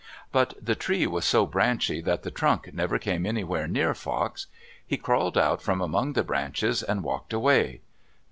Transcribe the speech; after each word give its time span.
But 0.31 0.55
the 0.59 0.73
tree 0.73 1.05
was 1.05 1.25
so 1.25 1.45
branchy 1.45 2.01
that 2.01 2.23
the 2.23 2.31
trunk 2.31 2.73
never 2.73 2.97
came 2.97 3.23
anywhere 3.23 3.67
near 3.67 3.93
Fox. 3.93 4.47
He 4.83 4.97
crawled 4.97 5.37
out 5.37 5.61
from 5.61 5.79
among 5.79 6.13
the 6.13 6.23
branches 6.23 6.81
and 6.81 7.03
walked 7.03 7.33
away. 7.33 7.81